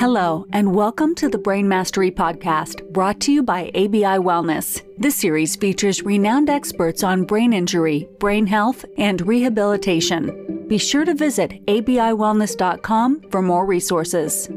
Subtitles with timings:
[0.00, 4.82] Hello, and welcome to the Brain Mastery Podcast, brought to you by ABI Wellness.
[4.96, 10.64] This series features renowned experts on brain injury, brain health, and rehabilitation.
[10.68, 14.48] Be sure to visit abiwellness.com for more resources.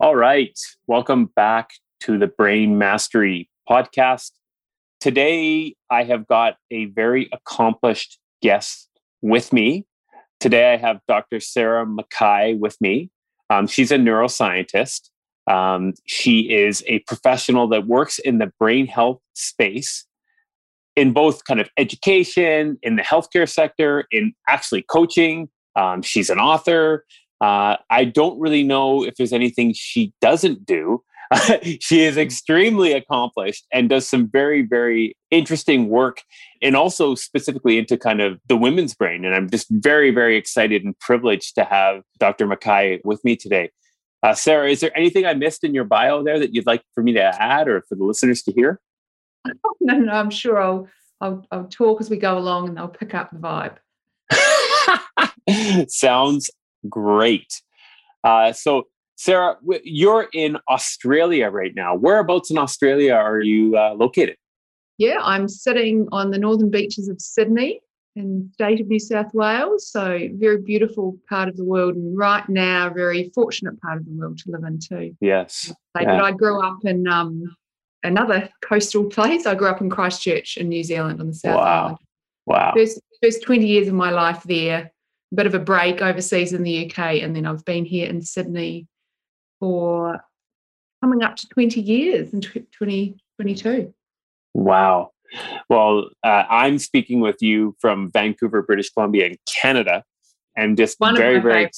[0.00, 0.58] All right,
[0.88, 4.32] welcome back to the Brain Mastery Podcast.
[4.98, 8.88] Today, I have got a very accomplished guest
[9.26, 9.84] with me.
[10.40, 11.40] Today, I have Dr.
[11.40, 13.10] Sarah McKay with me.
[13.50, 15.10] Um, she's a neuroscientist.
[15.46, 20.06] Um, she is a professional that works in the brain health space
[20.96, 25.48] in both kind of education, in the healthcare sector, in actually coaching.
[25.76, 27.04] Um, she's an author.
[27.40, 31.02] Uh, I don't really know if there's anything she doesn't do.
[31.80, 36.22] she is extremely accomplished and does some very, very interesting work
[36.62, 39.24] and also specifically into kind of the women's brain.
[39.24, 42.46] And I'm just very, very excited and privileged to have Dr.
[42.46, 43.70] McKay with me today.
[44.22, 47.02] Uh, Sarah, is there anything I missed in your bio there that you'd like for
[47.02, 48.80] me to add or for the listeners to hear?
[49.80, 50.88] No, no, I'm sure I'll,
[51.20, 53.76] I'll, I'll talk as we go along and I'll pick up the vibe.
[55.88, 56.50] Sounds
[56.88, 57.62] great.
[58.24, 61.94] Uh, so, Sarah, you're in Australia right now.
[61.94, 64.36] Whereabouts in Australia are you uh, located?
[64.98, 67.80] Yeah, I'm sitting on the northern beaches of Sydney
[68.14, 69.88] in the state of New South Wales.
[69.88, 74.12] So, very beautiful part of the world, and right now, very fortunate part of the
[74.12, 75.16] world to live in too.
[75.20, 75.72] Yes.
[75.94, 76.22] But yeah.
[76.22, 77.56] I grew up in um,
[78.02, 79.46] another coastal place.
[79.46, 81.84] I grew up in Christchurch in New Zealand on the South wow.
[81.84, 81.98] Island.
[82.46, 82.72] Wow.
[82.76, 84.90] First, first 20 years of my life there,
[85.32, 88.22] a bit of a break overseas in the UK, and then I've been here in
[88.22, 88.86] Sydney
[89.60, 90.20] for
[91.02, 93.92] coming up to 20 years in 2022.
[94.54, 95.10] Wow.
[95.68, 100.04] Well, uh, I'm speaking with you from Vancouver, British Columbia, in Canada,
[100.56, 101.70] and just One very, very.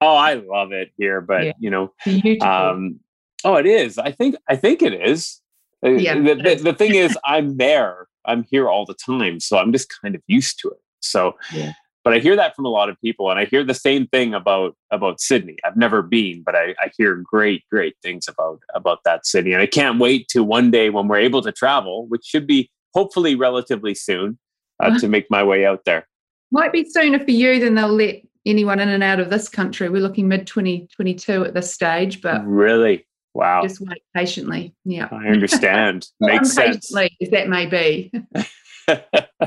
[0.00, 1.52] Oh, I love it here, but Yeah.
[1.58, 1.92] you know,
[2.40, 3.00] um,
[3.44, 3.98] oh, it is.
[3.98, 4.36] I think.
[4.48, 5.40] I think it is.
[5.84, 8.06] Uh, Yeah, the, the, the thing is, I'm there.
[8.24, 10.78] I'm here all the time, so I'm just kind of used to it.
[11.00, 11.72] So, Yeah.
[12.08, 14.32] But I hear that from a lot of people, and I hear the same thing
[14.32, 15.56] about about Sydney.
[15.62, 19.60] I've never been, but I, I hear great, great things about about that city, and
[19.60, 23.34] I can't wait to one day when we're able to travel, which should be hopefully
[23.34, 24.38] relatively soon,
[24.82, 26.08] uh, to make my way out there.
[26.50, 29.90] Might be sooner for you than they'll let anyone in and out of this country.
[29.90, 33.60] We're looking mid 2022 at this stage, but Really, wow.
[33.62, 34.74] just wait patiently.
[34.86, 35.08] Yeah.
[35.12, 36.08] I understand.
[36.20, 36.90] Makes sense.
[36.96, 38.10] As that may be.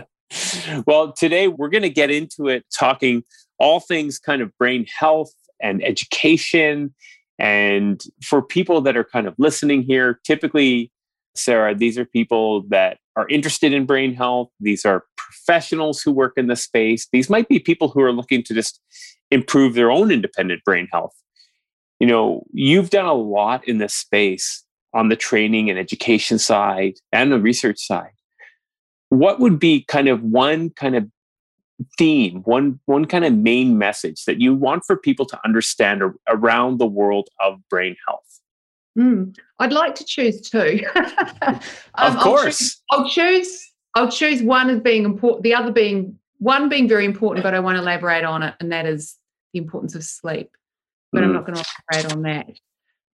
[0.85, 3.23] well, today we're going to get into it talking
[3.59, 5.31] all things kind of brain health
[5.61, 6.93] and education.
[7.39, 10.91] And for people that are kind of listening here, typically,
[11.35, 14.49] Sarah, these are people that are interested in brain health.
[14.59, 17.07] These are professionals who work in the space.
[17.11, 18.79] These might be people who are looking to just
[19.29, 21.13] improve their own independent brain health.
[21.99, 24.63] You know, you've done a lot in this space
[24.93, 28.11] on the training and education side and the research side
[29.11, 31.07] what would be kind of one kind of
[31.97, 36.13] theme one one kind of main message that you want for people to understand ar-
[36.29, 38.39] around the world of brain health
[38.99, 40.83] Mm, I'd like to choose two.
[41.43, 41.61] Um, of
[42.17, 43.71] I'll course choose- I'll choose.
[43.95, 45.43] I'll choose one as being important.
[45.43, 48.85] The other being one being very important, but I won't elaborate on it, and that
[48.85, 49.17] is
[49.53, 50.49] the importance of sleep.
[51.13, 51.33] But I'm Mm.
[51.35, 52.49] not going to elaborate on that.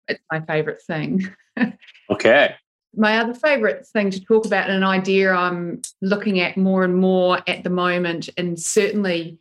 [0.07, 1.29] It's my favourite thing.
[2.11, 2.55] okay
[2.97, 6.97] my other favorite thing to talk about and an idea I'm looking at more and
[6.97, 9.39] more at the moment, and certainly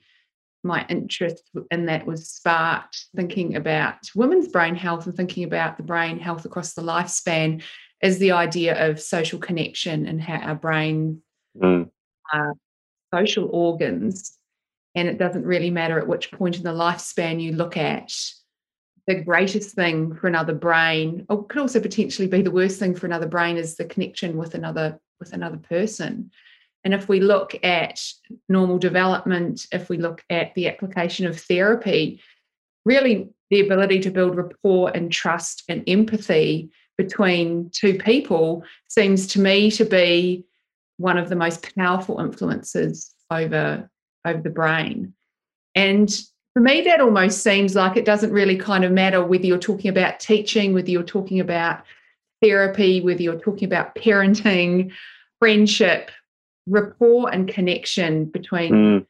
[0.64, 5.84] my interest in that was sparked thinking about women's brain health and thinking about the
[5.84, 7.62] brain health across the lifespan
[8.02, 11.20] is the idea of social connection and how our brains
[11.62, 11.90] Mm.
[12.34, 12.53] are
[13.14, 14.38] social organs.
[14.96, 18.12] And it doesn't really matter at which point in the lifespan you look at
[19.08, 23.06] the greatest thing for another brain or could also potentially be the worst thing for
[23.06, 26.31] another brain is the connection with another with another person.
[26.85, 28.02] And if we look at
[28.50, 32.22] normal development if we look at the application of therapy
[32.85, 39.40] really the ability to build rapport and trust and empathy between two people seems to
[39.40, 40.46] me to be
[40.97, 43.90] one of the most powerful influences over
[44.26, 45.14] over the brain.
[45.76, 46.09] And
[46.53, 49.90] for me, that almost seems like it doesn't really kind of matter whether you're talking
[49.90, 51.84] about teaching, whether you're talking about
[52.41, 54.91] therapy, whether you're talking about parenting,
[55.40, 56.11] friendship,
[56.67, 59.05] rapport and connection between Mm.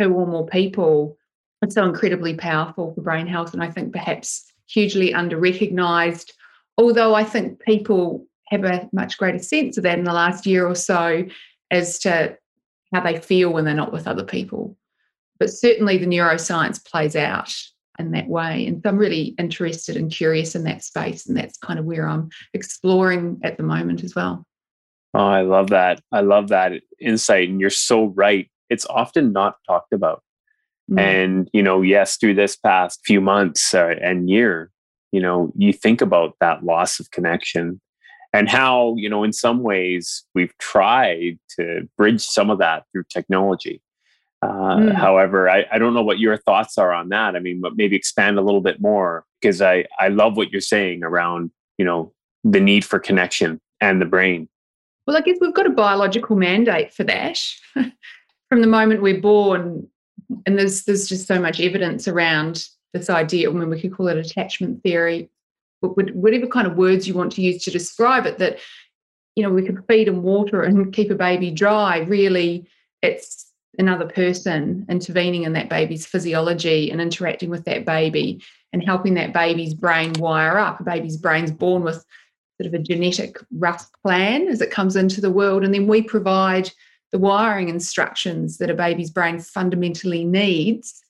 [0.00, 1.16] two or more people.
[1.62, 3.52] It's so incredibly powerful for brain health.
[3.52, 6.32] And I think perhaps hugely under recognized,
[6.78, 10.66] although I think people have a much greater sense of that in the last year
[10.66, 11.24] or so
[11.70, 12.36] as to
[12.92, 14.76] how they feel when they're not with other people.
[15.38, 17.54] But certainly the neuroscience plays out
[17.98, 18.66] in that way.
[18.66, 21.26] And so I'm really interested and curious in that space.
[21.26, 24.44] And that's kind of where I'm exploring at the moment as well.
[25.14, 26.00] Oh, I love that.
[26.12, 27.48] I love that insight.
[27.48, 28.50] And you're so right.
[28.68, 30.22] It's often not talked about.
[30.90, 31.00] Mm.
[31.00, 34.70] And, you know, yes, through this past few months uh, and year,
[35.12, 37.80] you know, you think about that loss of connection
[38.32, 43.04] and how, you know, in some ways we've tried to bridge some of that through
[43.08, 43.80] technology.
[44.42, 44.94] Uh, mm.
[44.94, 47.36] However, I, I don't know what your thoughts are on that.
[47.36, 50.60] I mean, but maybe expand a little bit more because I, I love what you're
[50.60, 52.12] saying around, you know,
[52.44, 54.48] the need for connection and the brain.
[55.06, 57.40] Well, I guess we've got a biological mandate for that.
[58.48, 59.88] From the moment we're born,
[60.44, 63.50] and there's there's just so much evidence around this idea.
[63.50, 65.28] I mean, we could call it attachment theory,
[65.80, 68.38] whatever kind of words you want to use to describe it.
[68.38, 68.58] That
[69.34, 71.98] you know we could feed and water and keep a baby dry.
[71.98, 72.68] Really,
[73.02, 73.46] it's
[73.78, 78.42] another person intervening in that baby's physiology and interacting with that baby
[78.72, 80.80] and helping that baby's brain wire up.
[80.80, 82.04] A baby's brain's born with
[82.60, 86.02] sort of a genetic rough plan as it comes into the world, and then we
[86.02, 86.70] provide
[87.12, 91.02] the wiring instructions that a baby's brain fundamentally needs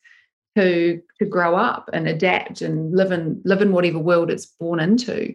[0.56, 4.80] to to grow up and adapt and live in live in whatever world it's born
[4.80, 5.34] into.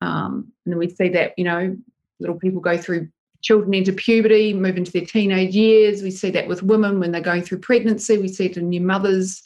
[0.00, 1.76] Um, and we see that you know
[2.20, 3.08] little people go through
[3.42, 6.02] children enter puberty, move into their teenage years.
[6.02, 8.18] We see that with women when they're going through pregnancy.
[8.18, 9.42] We see it in new mothers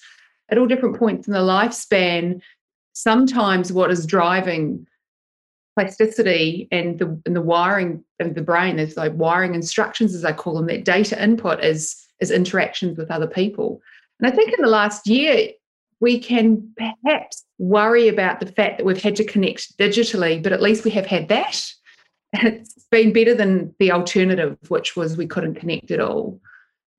[0.49, 2.41] at all different points in the lifespan.
[2.93, 4.87] Sometimes what is driving
[5.77, 10.33] plasticity and the and the wiring of the brain is like wiring instructions, as I
[10.33, 13.81] call them, that data input is is interactions with other people.
[14.21, 15.51] And I think in the last year,
[16.01, 20.63] we can perhaps worry about the fact that we've had to connect digitally, but at
[20.63, 21.73] least we have had that.
[22.43, 26.41] It's been better than the alternative, which was we couldn't connect at all.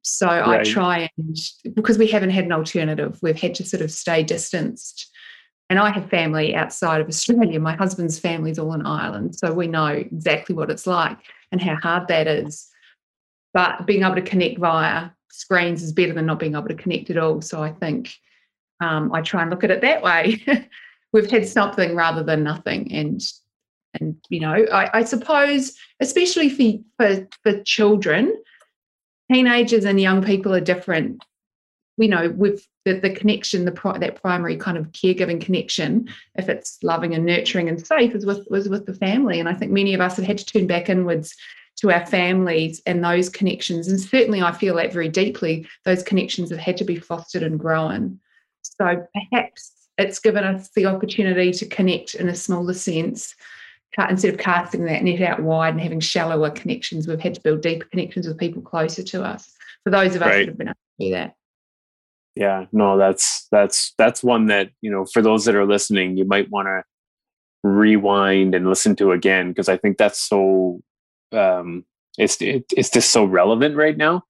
[0.01, 0.61] So right.
[0.61, 1.37] I try and
[1.73, 5.09] because we haven't had an alternative, we've had to sort of stay distanced.
[5.69, 7.59] And I have family outside of Australia.
[7.59, 9.35] My husband's family's all in Ireland.
[9.35, 11.17] So we know exactly what it's like
[11.51, 12.69] and how hard that is.
[13.53, 17.09] But being able to connect via screens is better than not being able to connect
[17.09, 17.41] at all.
[17.41, 18.13] So I think
[18.79, 20.43] um, I try and look at it that way.
[21.13, 22.91] We've had something rather than nothing.
[22.91, 23.21] And
[23.99, 28.35] and you know I, I suppose especially for, for for children
[29.31, 31.23] teenagers and young people are different
[31.97, 36.77] you know with the, the connection the that primary kind of caregiving connection if it's
[36.83, 39.39] loving and nurturing and safe is with was with the family.
[39.39, 41.35] And i think many of us have had to turn back inwards
[41.77, 43.87] to our families and those connections.
[43.87, 47.59] And certainly i feel that very deeply those connections have had to be fostered and
[47.59, 48.19] grown.
[48.61, 53.35] So perhaps it's given us the opportunity to connect in a smaller sense
[54.09, 57.61] instead of casting that net out wide and having shallower connections, we've had to build
[57.61, 59.51] deeper connections with people closer to us.
[59.83, 60.39] For those of us right.
[60.39, 61.35] that have been able to do that.
[62.35, 66.25] Yeah, no, that's that's that's one that you know for those that are listening, you
[66.25, 66.83] might want to
[67.63, 70.81] rewind and listen to again because I think that's so
[71.31, 71.85] um,
[72.17, 74.23] it's it, it's just so relevant right now,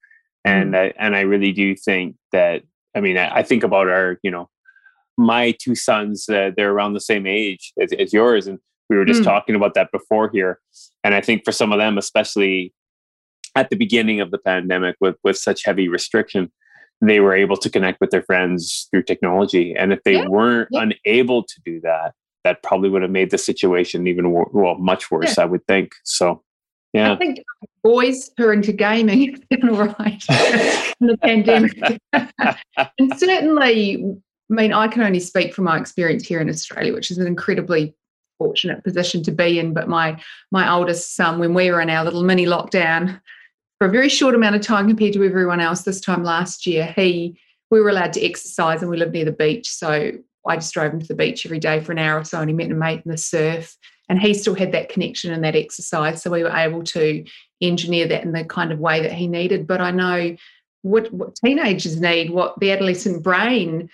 [0.44, 0.78] and mm.
[0.78, 2.62] I, and I really do think that
[2.96, 4.50] I mean I, I think about our you know
[5.18, 8.60] my two sons uh, they're around the same age as, as yours and
[8.90, 9.26] we were just mm.
[9.26, 10.60] talking about that before here.
[11.04, 12.74] And I think for some of them, especially
[13.56, 16.52] at the beginning of the pandemic with, with such heavy restriction,
[17.02, 19.76] they were able to connect with their friends through technology.
[19.76, 20.28] And if they yeah.
[20.28, 20.86] weren't yeah.
[21.06, 25.38] unable to do that, that probably would have made the situation even well much worse,
[25.38, 25.44] yeah.
[25.44, 25.94] I would think.
[26.04, 26.44] So,
[26.94, 27.12] yeah.
[27.12, 27.40] I think
[27.84, 30.24] boys who are into gaming have been all right
[31.02, 32.00] in the pandemic.
[32.14, 34.06] and certainly,
[34.52, 37.28] I mean, I can only speak from my experience here in Australia, which is an
[37.28, 37.96] incredibly
[38.38, 39.74] fortunate position to be in.
[39.74, 43.20] But my my oldest son, when we were in our little mini lockdown
[43.78, 46.94] for a very short amount of time compared to everyone else this time last year,
[46.96, 47.38] he
[47.72, 49.70] we were allowed to exercise and we lived near the beach.
[49.70, 50.12] So
[50.48, 52.50] I just drove him to the beach every day for an hour or so and
[52.50, 53.76] he met a mate in the surf.
[54.08, 56.22] And he still had that connection and that exercise.
[56.22, 57.26] So we were able to
[57.60, 59.66] engineer that in the kind of way that he needed.
[59.66, 60.36] But I know
[60.84, 63.90] what, what teenagers need, what the adolescent brain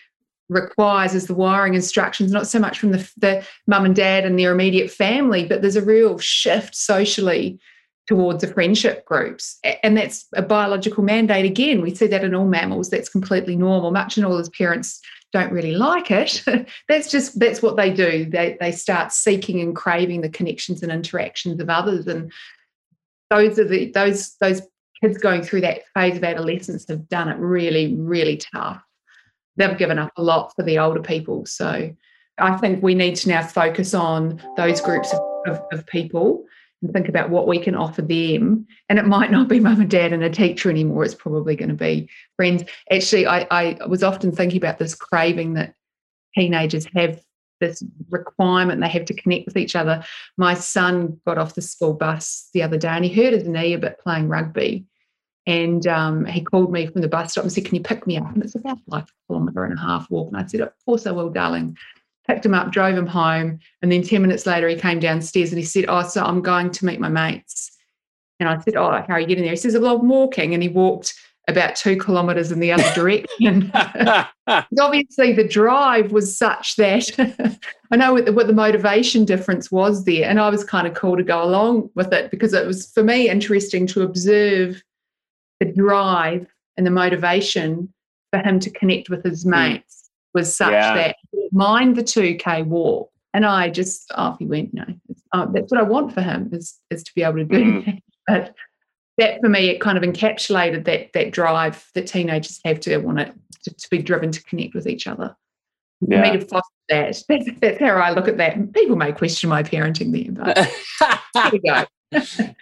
[0.51, 4.37] requires is the wiring instructions, not so much from the, the mum and dad and
[4.37, 7.57] their immediate family, but there's a real shift socially
[8.05, 9.57] towards the friendship groups.
[9.81, 11.45] And that's a biological mandate.
[11.45, 12.89] Again, we see that in all mammals.
[12.89, 13.91] That's completely normal.
[13.91, 14.99] Much and all as parents
[15.31, 16.43] don't really like it.
[16.89, 18.25] that's just that's what they do.
[18.25, 22.05] They they start seeking and craving the connections and interactions of others.
[22.07, 22.31] And
[23.29, 24.61] those are the those those
[25.01, 28.83] kids going through that phase of adolescence have done it really, really tough
[29.57, 31.45] they've given up a lot for the older people.
[31.45, 31.93] So
[32.37, 36.43] I think we need to now focus on those groups of, of, of people
[36.81, 38.65] and think about what we can offer them.
[38.89, 41.03] And it might not be mum and dad and a teacher anymore.
[41.03, 42.63] It's probably going to be friends.
[42.91, 45.75] Actually, I, I was often thinking about this craving that
[46.35, 47.21] teenagers have
[47.59, 50.03] this requirement they have to connect with each other.
[50.37, 53.73] My son got off the school bus the other day and he hurt his knee
[53.73, 54.85] a bit playing rugby.
[55.47, 58.17] And um, he called me from the bus stop and said, Can you pick me
[58.17, 58.31] up?
[58.33, 60.27] And it's about like a kilometre and a half walk.
[60.27, 61.77] And I said, Of course I will, darling.
[62.27, 63.59] Picked him up, drove him home.
[63.81, 66.69] And then 10 minutes later, he came downstairs and he said, Oh, so I'm going
[66.71, 67.71] to meet my mates.
[68.39, 69.53] And I said, Oh, how are you getting there?
[69.53, 70.53] He says, Well, I'm walking.
[70.53, 71.15] And he walked
[71.47, 73.71] about two kilometres in the other direction.
[74.79, 77.57] obviously, the drive was such that
[77.91, 80.29] I know what the, what the, motivation difference was there.
[80.29, 83.03] And I was kind of cool to go along with it because it was, for
[83.03, 84.83] me, interesting to observe
[85.61, 87.93] the drive and the motivation
[88.33, 89.51] for him to connect with his hmm.
[89.51, 90.95] mates was such yeah.
[90.95, 91.15] that
[91.51, 93.09] mind the 2K walk.
[93.33, 94.83] And I just, off he went, no,
[95.33, 97.85] oh, that's what I want for him is, is to be able to do mm.
[97.85, 98.01] that.
[98.27, 98.53] But
[99.17, 103.19] that for me, it kind of encapsulated that that drive that teenagers have to want
[103.19, 105.35] it to, to be driven to connect with each other.
[106.01, 106.23] Yeah.
[106.23, 108.73] For me to foster that, that's, that's how I look at that.
[108.73, 111.85] People may question my parenting there, but there we go.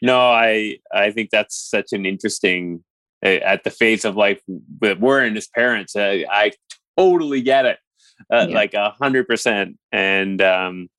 [0.01, 2.83] no, I I think that's such an interesting
[3.21, 4.41] at the phase of life
[4.81, 5.95] that we're in as parents.
[5.95, 6.51] Uh, I
[6.97, 7.77] totally get it,
[8.31, 8.55] uh, yeah.
[8.55, 10.89] like a hundred percent, and um,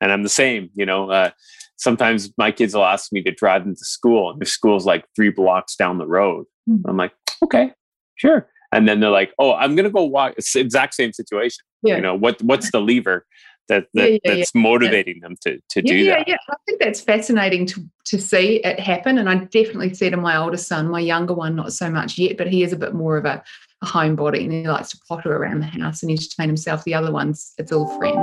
[0.00, 0.70] and I'm the same.
[0.74, 1.30] You know, uh,
[1.76, 5.04] sometimes my kids will ask me to drive them to school, and the school's like
[5.16, 6.46] three blocks down the road.
[6.68, 6.88] Mm-hmm.
[6.88, 7.12] I'm like,
[7.42, 7.72] okay,
[8.16, 8.48] sure.
[8.74, 10.34] And then they're like, oh, I'm gonna go walk.
[10.36, 11.64] It's the exact same situation.
[11.82, 11.96] Yeah.
[11.96, 13.26] You know, what what's the lever
[13.68, 16.28] that, that yeah, yeah, that's motivating them to to do yeah, that?
[16.28, 19.18] Yeah, I think that's fascinating to to see it happen.
[19.18, 22.18] And I definitely see it in my older son, my younger one, not so much
[22.18, 23.42] yet, but he is a bit more of a,
[23.82, 26.84] a homebody and he likes to potter around the house and entertain himself.
[26.84, 28.18] The other ones, it's all friends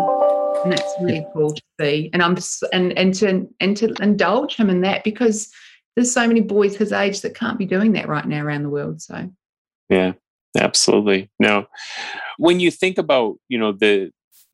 [0.64, 2.10] and that's really cool to see.
[2.14, 2.38] And I'm
[2.74, 5.52] and and to and to indulge him in that because
[5.96, 8.70] there's so many boys his age that can't be doing that right now around the
[8.70, 9.02] world.
[9.02, 9.30] So
[9.90, 10.14] yeah,
[10.58, 11.30] absolutely.
[11.40, 11.68] Now,
[12.38, 14.12] when you think about you know the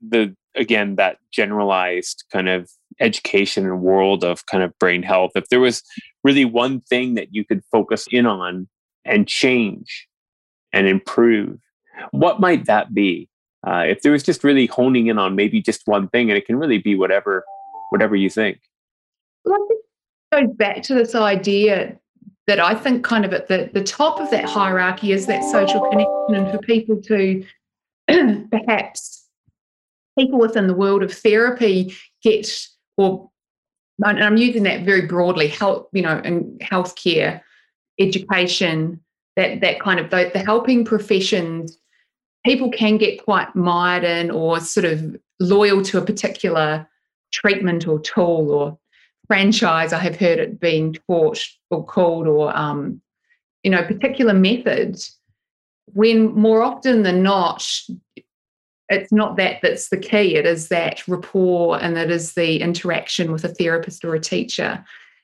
[0.08, 2.70] the again that generalized kind of
[3.00, 5.84] education and world of kind of brain health, if there was
[6.24, 8.68] really one thing that you could focus in on
[9.04, 10.08] and change
[10.74, 11.60] and improve,
[12.12, 13.30] what might that be?
[13.66, 16.46] uh, if there was just really honing in on maybe just one thing and it
[16.46, 17.44] can really be whatever
[17.90, 18.60] whatever you think
[19.44, 19.58] well,
[20.32, 21.98] I think back to this idea
[22.48, 25.82] that I think kind of at the, the top of that hierarchy is that social
[25.82, 27.44] connection and for people to
[28.52, 29.25] perhaps
[30.18, 32.50] people within the world of therapy get
[32.98, 33.30] or
[34.04, 37.42] and I'm using that very broadly, health, you know, in healthcare,
[37.98, 39.00] education,
[39.36, 41.78] that that kind of the, the helping professions
[42.46, 46.88] people can get quite mired in or sort of loyal to a particular
[47.34, 48.78] treatment or tool or
[49.28, 49.92] franchise.
[49.92, 53.02] I have heard it being taught or called or um,
[53.64, 55.18] you know particular methods.
[55.94, 57.68] When more often than not,
[58.90, 60.36] it's not that that's the key.
[60.36, 64.84] It is that rapport and it is the interaction with a therapist or a teacher.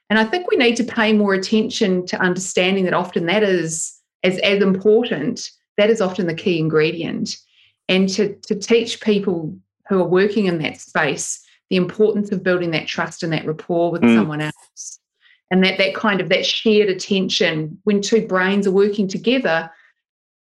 [0.09, 3.97] And I think we need to pay more attention to understanding that often that is
[4.23, 7.37] as, as important that is often the key ingredient.
[7.87, 9.55] And to, to teach people
[9.89, 13.91] who are working in that space the importance of building that trust and that rapport
[13.91, 14.15] with mm.
[14.15, 14.99] someone else.
[15.49, 19.71] And that that kind of that shared attention when two brains are working together,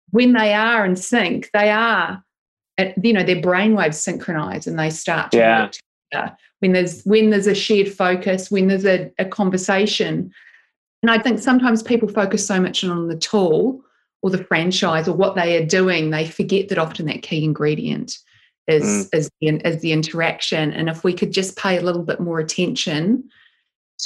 [0.10, 2.24] when they are in sync, they are
[3.02, 5.64] you know, their brainwaves synchronize and they start to yeah.
[5.64, 5.74] work
[6.12, 6.38] together.
[6.60, 10.32] When there's when there's a shared focus, when there's a, a conversation.
[11.02, 13.82] And I think sometimes people focus so much on the tool
[14.22, 18.18] or the franchise or what they are doing, they forget that often that key ingredient
[18.68, 19.18] is mm.
[19.18, 20.74] is, the, is the interaction.
[20.74, 23.30] And if we could just pay a little bit more attention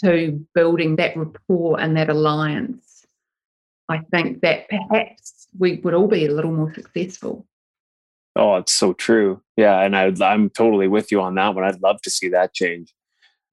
[0.04, 3.06] to building that rapport and that alliance,
[3.90, 7.46] I think that perhaps we would all be a little more successful.
[8.36, 9.42] Oh, it's so true.
[9.58, 11.64] Yeah, and I, I'm totally with you on that one.
[11.64, 12.94] I'd love to see that change,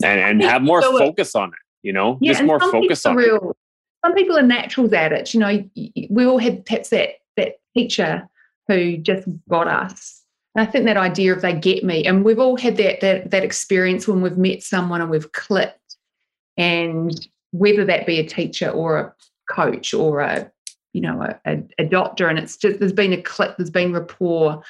[0.02, 1.58] and and have more so focus on it.
[1.82, 3.56] You know, yeah, just more focus on real, it
[4.04, 5.34] some people are naturals at it.
[5.34, 5.64] You know,
[6.08, 8.28] we all had perhaps that that teacher
[8.68, 10.22] who just got us.
[10.54, 13.30] And I think that idea of they get me, and we've all had that that
[13.30, 15.96] that experience when we've met someone and we've clicked,
[16.56, 19.14] and whether that be a teacher or a
[19.52, 20.50] coach or a
[20.92, 23.92] you know a, a, a doctor, and it's just there's been a click, there's been
[23.92, 24.62] rapport,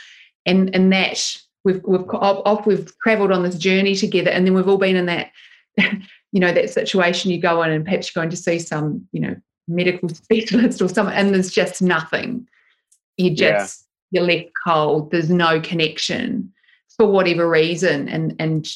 [0.47, 4.69] and and that we've we've off we've travelled on this journey together, and then we've
[4.69, 5.31] all been in that
[6.33, 7.31] you know that situation.
[7.31, 9.37] You go in and perhaps you're going to see some you know
[9.69, 12.47] medical specialist or something and there's just nothing.
[13.17, 14.21] You just yeah.
[14.21, 15.11] you're left cold.
[15.11, 16.53] There's no connection
[16.97, 18.69] for whatever reason and and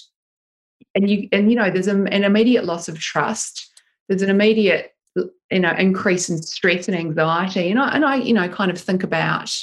[0.94, 3.70] and you and you know there's an immediate loss of trust.
[4.08, 7.70] There's an immediate you know increase in stress and anxiety.
[7.70, 9.54] And I and I you know kind of think about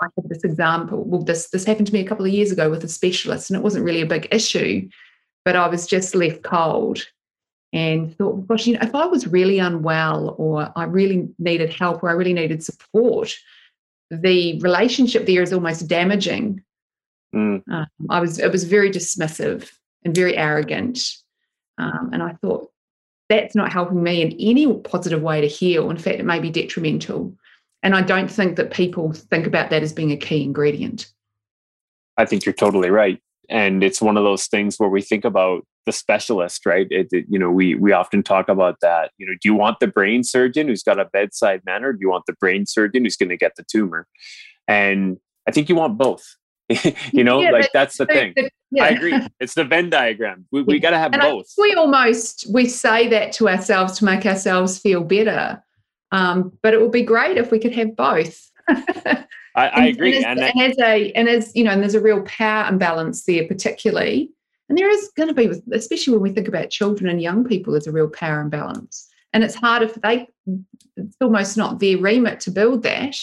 [0.00, 2.70] I have this example well this this happened to me a couple of years ago
[2.70, 4.88] with a specialist and it wasn't really a big issue
[5.44, 7.04] but I was just left cold
[7.72, 12.02] and thought gosh you know if I was really unwell or I really needed help
[12.02, 13.34] or I really needed support
[14.10, 16.62] the relationship there is almost damaging.
[17.34, 17.62] Mm.
[17.70, 19.70] um, I was it was very dismissive
[20.04, 20.98] and very arrogant.
[21.76, 22.70] Um, and I thought
[23.28, 25.90] that's not helping me in any positive way to heal.
[25.90, 27.34] In fact, it may be detrimental.
[27.82, 31.12] And I don't think that people think about that as being a key ingredient.
[32.16, 33.20] I think you're totally right.
[33.48, 36.86] And it's one of those things where we think about the specialist, right?
[36.90, 39.12] It, it, you know, we we often talk about that.
[39.16, 41.92] You know, do you want the brain surgeon who's got a bedside manner?
[41.92, 44.06] Do you want the brain surgeon who's going to get the tumor?
[44.66, 45.16] And
[45.46, 46.36] I think you want both.
[47.12, 48.34] you know, yeah, like that's the thing.
[48.70, 48.84] Yeah.
[48.84, 49.18] I agree.
[49.40, 50.46] It's the Venn diagram.
[50.50, 51.46] We, we got to have and both.
[51.56, 55.62] we almost we say that to ourselves to make ourselves feel better,
[56.12, 58.50] um, but it would be great if we could have both.
[58.68, 60.16] I, I, agree.
[60.24, 62.68] And, and, as, and as a and as you know, and there's a real power
[62.68, 64.30] imbalance there, particularly.
[64.68, 67.72] And there is going to be, especially when we think about children and young people,
[67.72, 69.08] there's a real power imbalance.
[69.32, 70.28] And it's hard if they,
[70.96, 73.16] it's almost not their remit to build that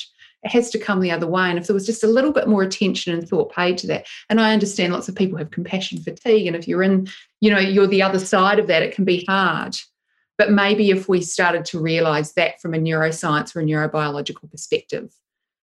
[0.46, 1.50] it has to come the other way.
[1.50, 4.06] And if there was just a little bit more attention and thought paid to that,
[4.30, 7.08] and I understand lots of people have compassion fatigue, and if you're in,
[7.42, 9.76] you know, you're the other side of that, it can be hard.
[10.38, 15.12] But maybe if we started to realize that from a neuroscience or a neurobiological perspective,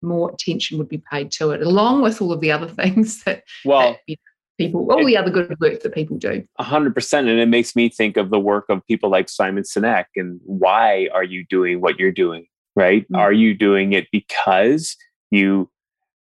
[0.02, 3.44] more attention would be paid to it, along with all of the other things that,
[3.64, 4.18] well, that
[4.58, 6.44] people, all the other good work that people do.
[6.58, 7.26] A hundred percent.
[7.28, 11.08] And it makes me think of the work of people like Simon Sinek and why
[11.14, 12.46] are you doing what you're doing?
[12.78, 13.02] Right?
[13.02, 13.16] Mm-hmm.
[13.16, 14.96] Are you doing it because
[15.30, 15.68] you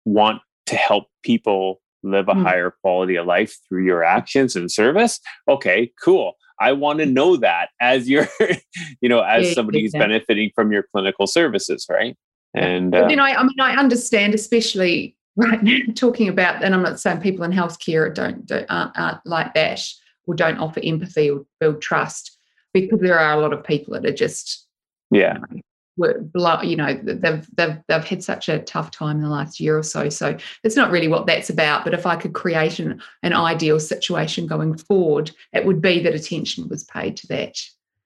[0.05, 2.43] want to help people live a mm-hmm.
[2.43, 5.19] higher quality of life through your actions and service?
[5.47, 6.33] Okay, cool.
[6.59, 8.27] I want to know that as you're,
[9.01, 12.17] you know, as somebody who's benefiting from your clinical services, right?
[12.55, 16.73] And uh, you know, I, I mean, I understand, especially right now, talking about, and
[16.73, 19.85] I'm not saying people in healthcare don't, don't aren't, aren't like that
[20.25, 22.35] or don't offer empathy or build trust,
[22.73, 24.65] because there are a lot of people that are just
[25.11, 25.61] yeah you know,
[25.97, 26.23] were
[26.63, 29.83] you know they've they've they've had such a tough time in the last year or
[29.83, 33.33] so so it's not really what that's about but if i could create an, an
[33.33, 37.55] ideal situation going forward it would be that attention was paid to that.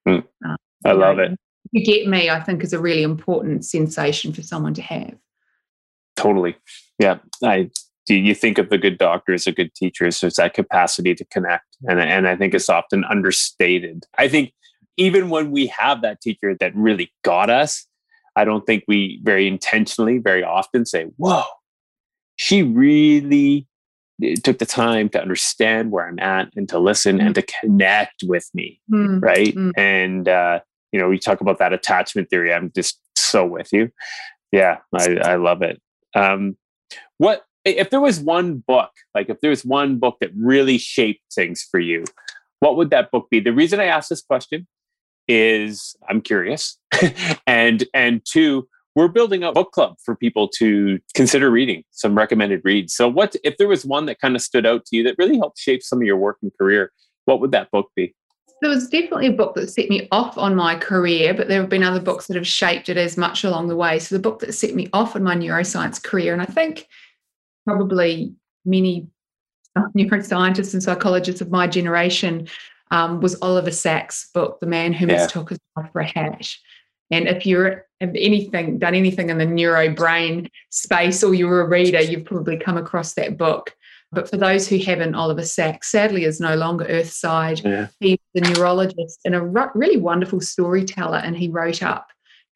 [0.07, 0.23] Mm.
[0.45, 1.39] um, i love know, it.
[1.71, 5.15] you get me i think is a really important sensation for someone to have.
[6.17, 6.55] Totally.
[6.99, 7.17] Yeah.
[7.43, 7.69] I
[8.05, 11.25] do you think of the good doctors or good teachers so it's that capacity to
[11.25, 14.05] connect and, and i think it's often understated.
[14.17, 14.53] I think
[14.97, 17.85] even when we have that teacher that really got us,
[18.35, 21.43] I don't think we very intentionally, very often say, Whoa,
[22.35, 23.67] she really
[24.23, 27.25] eh, took the time to understand where I'm at and to listen mm.
[27.25, 28.79] and to connect with me.
[28.91, 29.21] Mm.
[29.21, 29.55] Right.
[29.55, 29.71] Mm.
[29.77, 30.59] And, uh,
[30.91, 32.53] you know, we talk about that attachment theory.
[32.53, 33.89] I'm just so with you.
[34.51, 35.81] Yeah, I, I love it.
[36.13, 36.57] Um,
[37.17, 41.21] what if there was one book, like if there was one book that really shaped
[41.33, 42.03] things for you,
[42.59, 43.39] what would that book be?
[43.39, 44.67] The reason I ask this question
[45.31, 46.77] is I'm curious.
[47.47, 52.61] and and two, we're building a book club for people to consider reading some recommended
[52.65, 52.93] reads.
[52.93, 55.37] So what if there was one that kind of stood out to you that really
[55.37, 56.91] helped shape some of your work and career,
[57.25, 58.13] what would that book be?
[58.61, 61.69] There was definitely a book that set me off on my career, but there have
[61.69, 63.97] been other books that have shaped it as much along the way.
[63.97, 66.87] So the book that set me off on my neuroscience career, and I think
[67.65, 69.07] probably many
[69.97, 72.47] neuroscientists and psychologists of my generation
[72.91, 75.13] um, was Oliver Sacks' book, The Man Who yeah.
[75.13, 76.47] Mistook His Wife for a Hat.
[77.09, 81.67] And if you're have anything done anything in the neuro brain space or you're a
[81.67, 83.75] reader, you've probably come across that book.
[84.11, 87.63] But for those who haven't, Oliver Sacks sadly is no longer earthside.
[87.63, 87.87] Yeah.
[87.99, 92.07] He's a neurologist and a really wonderful storyteller, and he wrote up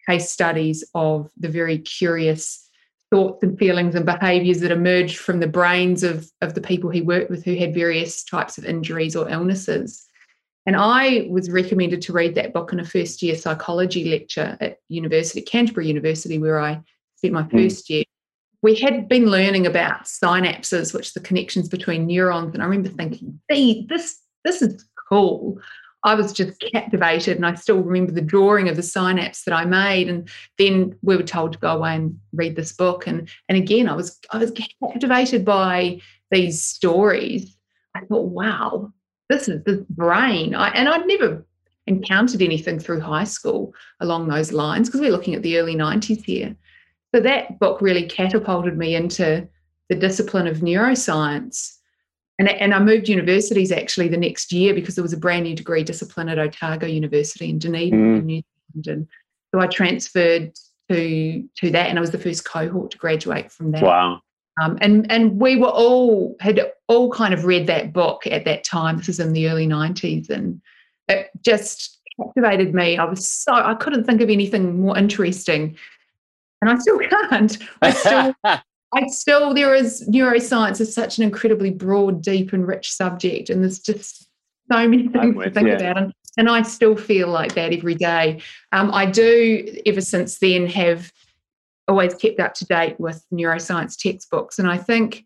[0.07, 2.69] case studies of the very curious
[3.11, 7.01] thoughts and feelings and behaviors that emerged from the brains of, of the people he
[7.01, 10.07] worked with who had various types of injuries or illnesses.
[10.65, 14.79] And I was recommended to read that book in a first year psychology lecture at
[14.89, 16.81] University, Canterbury University, where I
[17.17, 17.57] spent my hmm.
[17.57, 18.03] first year.
[18.61, 22.55] We had been learning about synapses, which the connections between neurons.
[22.55, 25.59] And I remember thinking, this, this is cool.
[26.03, 27.37] I was just captivated.
[27.37, 30.09] And I still remember the drawing of the synapse that I made.
[30.09, 33.05] And then we were told to go away and read this book.
[33.05, 34.51] And, and again, I was I was
[34.81, 36.01] captivated by
[36.31, 37.55] these stories.
[37.93, 38.91] I thought, wow,
[39.29, 40.55] this is the brain.
[40.55, 41.45] I, and I'd never
[41.87, 46.23] encountered anything through high school along those lines because we're looking at the early 90s
[46.23, 46.55] here.
[47.13, 49.47] So that book really catapulted me into
[49.89, 51.77] the discipline of neuroscience.
[52.39, 55.55] and, and I moved universities actually the next year because there was a brand new
[55.55, 58.19] degree discipline at Otago University in Dunedin, mm.
[58.19, 58.41] in New
[58.73, 58.87] Zealand.
[58.87, 59.07] And
[59.53, 60.53] so I transferred
[60.89, 63.81] to to that, and I was the first cohort to graduate from that.
[63.81, 64.21] Wow.
[64.61, 68.63] Um, and and we were all had all kind of read that book at that
[68.63, 68.97] time.
[68.97, 70.61] This is in the early '90s, and
[71.07, 72.97] it just captivated me.
[72.97, 75.75] I was so I couldn't think of anything more interesting,
[76.61, 77.57] and I still can't.
[77.81, 78.33] I still
[78.95, 83.61] I still, there is neuroscience is such an incredibly broad, deep, and rich subject, and
[83.61, 84.27] there's just
[84.71, 85.75] so many things with, to think yeah.
[85.75, 85.97] about.
[85.97, 88.41] And, and I still feel like that every day.
[88.71, 91.11] Um, I do, ever since then, have
[91.87, 94.59] always kept up to date with neuroscience textbooks.
[94.59, 95.25] And I think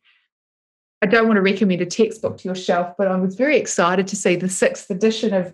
[1.02, 4.08] I don't want to recommend a textbook to your shelf, but I was very excited
[4.08, 5.54] to see the sixth edition of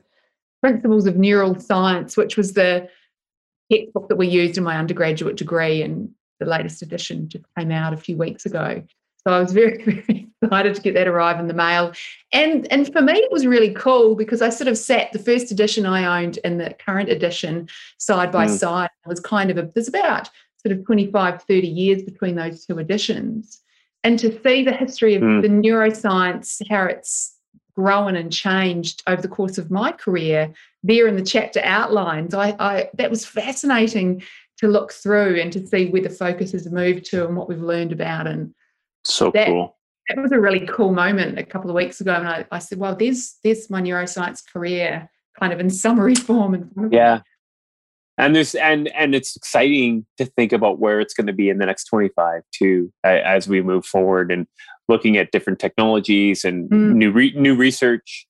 [0.61, 2.89] Principles of Neural Science, which was the
[3.71, 5.83] textbook that we used in my undergraduate degree.
[5.83, 8.83] And the latest edition just came out a few weeks ago.
[9.25, 11.93] So I was very, very excited to get that arrive in the mail.
[12.31, 15.51] And and for me, it was really cool because I sort of sat the first
[15.51, 18.57] edition I owned and the current edition side by mm.
[18.57, 18.89] side.
[19.05, 20.29] It was kind of a, there's about
[20.65, 23.61] sort of 25, 30 years between those two editions.
[24.03, 25.41] And to see the history of mm.
[25.43, 27.35] the neuroscience, how it's
[27.75, 30.51] grown and changed over the course of my career,
[30.81, 34.23] there in the chapter outlines, I, I that was fascinating
[34.57, 37.61] to look through and to see where the focus has moved to and what we've
[37.61, 38.25] learned about.
[38.25, 38.53] And
[39.03, 39.75] so that, cool.
[40.09, 42.13] That was a really cool moment a couple of weeks ago.
[42.13, 46.71] And I, I said, well, there's there's my neuroscience career kind of in summary form.
[46.91, 47.21] Yeah.
[48.17, 51.57] And there's and and it's exciting to think about where it's going to be in
[51.57, 54.47] the next 25 too as we move forward and
[54.87, 56.93] looking at different technologies and mm.
[56.93, 58.25] new re, new research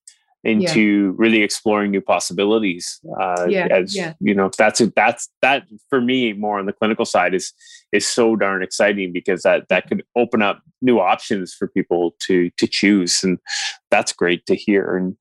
[0.46, 1.12] into yeah.
[1.16, 3.00] really exploring new possibilities.
[3.20, 4.14] Uh, yeah, as yeah.
[4.20, 7.52] you know, that's a, that's that for me more on the clinical side is
[7.92, 12.52] is so darn exciting because that that could open up new options for people to
[12.58, 13.40] to choose, and
[13.90, 14.96] that's great to hear.
[14.96, 15.18] And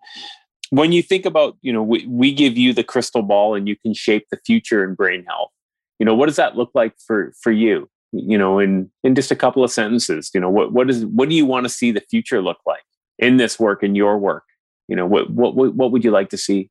[0.76, 3.76] when you think about, you know, we, we give you the crystal ball and you
[3.76, 5.50] can shape the future in brain health.
[5.98, 7.88] You know, what does that look like for for you?
[8.12, 11.28] You know, in in just a couple of sentences, you know, what what is what
[11.28, 12.82] do you want to see the future look like
[13.18, 14.44] in this work in your work?
[14.88, 16.70] you know what what what would you like to see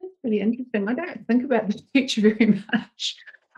[0.00, 3.16] that's really interesting i don't think about the future very much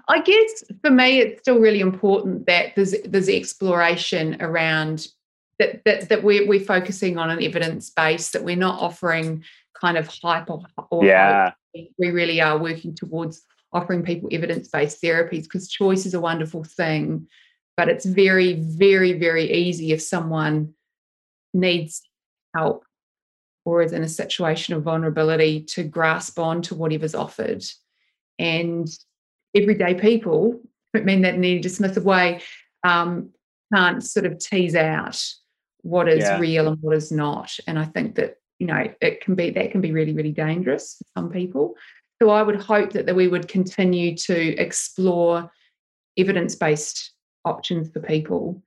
[0.08, 5.08] i guess for me it's still really important that there's there's exploration around
[5.58, 9.44] that that, that we're, we're focusing on an evidence base that we're not offering
[9.80, 11.88] kind of hype or, or yeah hope.
[11.98, 13.42] we really are working towards
[13.72, 17.26] offering people evidence-based therapies because choice is a wonderful thing
[17.76, 20.72] but it's very very very easy if someone
[21.52, 22.02] needs
[22.54, 22.84] help
[23.66, 27.64] or is in a situation of vulnerability to grasp on to whatever's offered.
[28.38, 28.88] And
[29.54, 30.60] everyday people,
[30.94, 32.40] I mean that in any dismissive way,
[32.84, 33.30] um,
[33.74, 35.20] can't sort of tease out
[35.86, 36.38] what is yeah.
[36.38, 37.56] real and what is not.
[37.66, 40.96] And I think that, you know, it can be that can be really, really dangerous
[40.98, 41.74] for some people.
[42.20, 45.50] So I would hope that, that we would continue to explore
[46.16, 47.12] evidence-based
[47.44, 48.62] options for people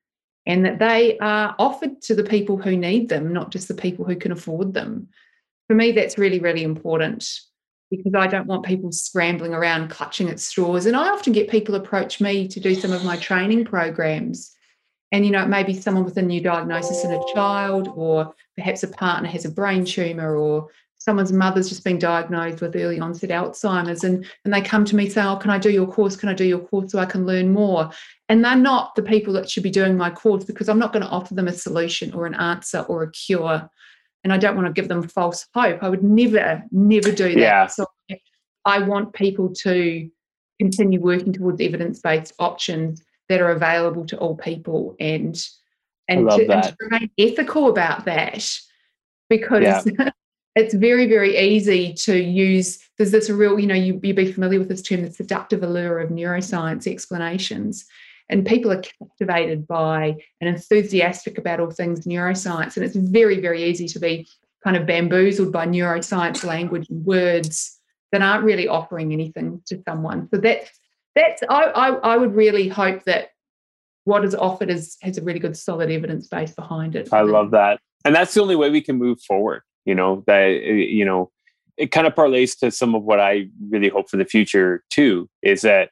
[0.45, 4.05] and that they are offered to the people who need them, not just the people
[4.05, 5.09] who can afford them.
[5.67, 7.39] For me, that's really, really important
[7.91, 10.85] because I don't want people scrambling around clutching at straws.
[10.85, 14.55] And I often get people approach me to do some of my training programs.
[15.11, 18.33] And, you know, it may be someone with a new diagnosis in a child, or
[18.55, 20.69] perhaps a partner has a brain tumor, or
[20.99, 25.09] someone's mother's just been diagnosed with early onset Alzheimer's and, and they come to me
[25.09, 26.15] say, Oh, can I do your course?
[26.15, 27.89] Can I do your course so I can learn more?
[28.27, 31.03] And they're not the people that should be doing my course because I'm not going
[31.03, 33.69] to offer them a solution or an answer or a cure.
[34.23, 35.81] And I don't want to give them false hope.
[35.81, 37.39] I would never, never do that.
[37.39, 37.67] Yeah.
[37.67, 37.85] So
[38.65, 40.09] I want people to
[40.59, 45.41] continue working towards evidence-based options that are available to all people and
[46.07, 48.59] and, to, and to, remain ethical about that
[49.29, 50.09] because yeah.
[50.55, 52.79] it's very, very easy to use.
[52.97, 55.99] There's this real, you know, you, you'd be familiar with this term, the seductive allure
[55.99, 57.85] of neuroscience explanations.
[58.27, 62.75] And people are captivated by and enthusiastic about all things neuroscience.
[62.75, 64.27] And it's very, very easy to be
[64.63, 67.79] kind of bamboozled by neuroscience language and words
[68.11, 70.27] that aren't really offering anything to someone.
[70.33, 70.78] So that's
[71.19, 73.29] that's I, I, I would really hope that
[74.05, 77.13] what is offered is has a really good solid evidence base behind it.
[77.13, 77.79] I love that.
[78.05, 81.31] And that's the only way we can move forward you know that eh, you know
[81.77, 85.27] it kind of parlays to some of what i really hope for the future too
[85.41, 85.89] is that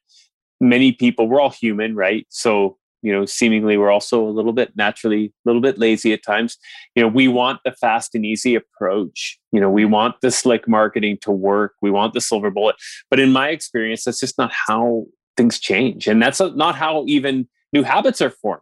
[0.59, 4.75] many people we're all human right so you know seemingly we're also a little bit
[4.75, 6.57] naturally a little bit lazy at times
[6.95, 10.67] you know we want the fast and easy approach you know we want the slick
[10.67, 12.75] marketing to work we want the silver bullet
[13.09, 15.05] but in my experience that's just not how
[15.35, 18.61] things change and that's not how even new habits are formed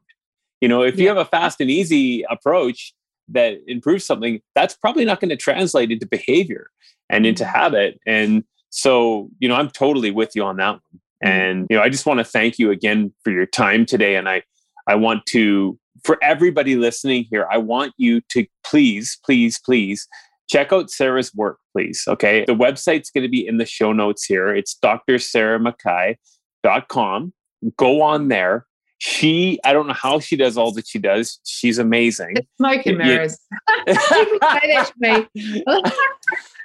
[0.62, 1.04] you know if yeah.
[1.04, 2.94] you have a fast and easy approach
[3.30, 6.70] that improves something, that's probably not going to translate into behavior
[7.10, 7.54] and into mm-hmm.
[7.54, 8.00] habit.
[8.06, 11.02] And so, you know, I'm totally with you on that one.
[11.26, 11.28] Mm-hmm.
[11.28, 14.16] And, you know, I just want to thank you again for your time today.
[14.16, 14.44] And I,
[14.88, 20.08] I want to, for everybody listening here, I want you to please, please, please
[20.48, 22.04] check out Sarah's work, please.
[22.08, 22.46] Okay.
[22.46, 24.54] The website's going to be in the show notes here.
[24.54, 27.34] It's drsarahmckay.com.
[27.78, 28.68] Go on there.
[28.98, 31.40] She, I don't know how she does all that she does.
[31.44, 32.36] She's amazing.
[32.38, 33.38] It's smoke and mirrors.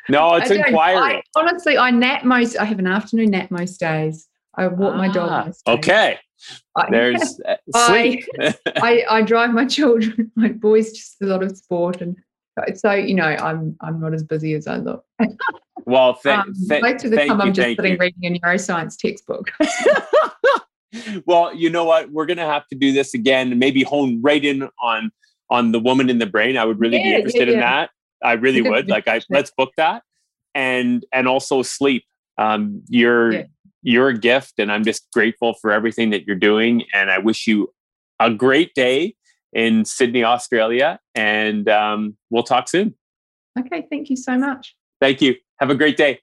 [0.08, 1.22] no, it's inquiry.
[1.34, 2.56] honestly, I nap most.
[2.56, 4.28] I have an afternoon nap most days.
[4.54, 5.54] I walk ah, my dog.
[5.66, 6.18] Ah, okay.
[6.90, 8.22] There's uh, I,
[8.76, 10.32] I, I drive my children.
[10.36, 12.16] My boys just a lot of sport and
[12.74, 15.04] so you know i'm i'm not as busy as i look
[15.86, 17.98] well th- um, th- most of the time i'm just sitting you.
[17.98, 19.50] reading a neuroscience textbook
[21.26, 24.44] well you know what we're gonna have to do this again and maybe hone right
[24.44, 25.10] in on
[25.48, 27.54] on the woman in the brain i would really yeah, be interested yeah, yeah.
[27.54, 27.90] in that
[28.22, 30.02] i really would like i let's book that
[30.54, 32.04] and and also sleep
[32.38, 33.44] um you're
[33.82, 37.46] you're a gift and i'm just grateful for everything that you're doing and i wish
[37.46, 37.72] you
[38.20, 39.14] a great day
[39.52, 41.00] in Sydney, Australia.
[41.14, 42.94] And um, we'll talk soon.
[43.58, 43.86] Okay.
[43.90, 44.76] Thank you so much.
[45.00, 45.34] Thank you.
[45.58, 46.20] Have a great day.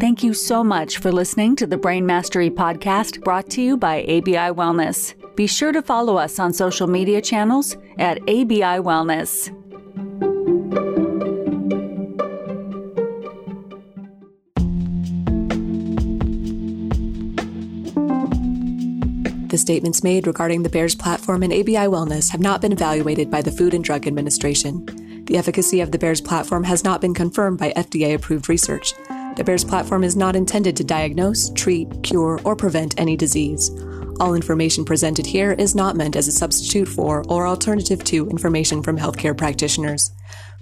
[0.00, 4.02] Thank you so much for listening to the Brain Mastery podcast brought to you by
[4.02, 5.14] ABI Wellness.
[5.34, 9.52] Be sure to follow us on social media channels at ABI Wellness.
[19.68, 23.52] Statements made regarding the Bears platform and ABI Wellness have not been evaluated by the
[23.52, 24.86] Food and Drug Administration.
[25.26, 28.94] The efficacy of the Bears platform has not been confirmed by FDA approved research.
[29.36, 33.70] The Bears platform is not intended to diagnose, treat, cure, or prevent any disease.
[34.20, 38.82] All information presented here is not meant as a substitute for or alternative to information
[38.82, 40.12] from healthcare practitioners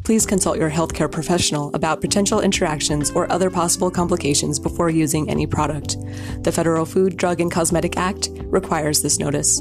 [0.06, 5.48] please consult your healthcare professional about potential interactions or other possible complications before using any
[5.48, 5.96] product.
[6.44, 9.60] The Federal Food, Drug, and Cosmetic Act requires this notice.